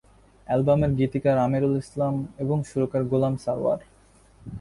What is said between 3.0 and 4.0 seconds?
Golam Sarwar.